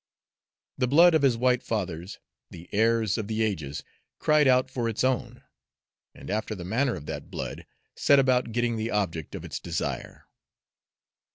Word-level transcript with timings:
The 0.79 0.87
blood 0.87 1.13
of 1.13 1.21
his 1.21 1.37
white 1.37 1.61
fathers, 1.61 2.17
the 2.49 2.67
heirs 2.73 3.19
of 3.19 3.27
the 3.27 3.43
ages, 3.43 3.83
cried 4.17 4.47
out 4.47 4.67
for 4.67 4.89
its 4.89 5.03
own, 5.03 5.43
and 6.15 6.31
after 6.31 6.55
the 6.55 6.65
manner 6.65 6.95
of 6.95 7.05
that 7.05 7.29
blood 7.29 7.67
set 7.95 8.17
about 8.17 8.51
getting 8.51 8.77
the 8.77 8.89
object 8.89 9.35
of 9.35 9.45
its 9.45 9.59
desire. 9.59 10.25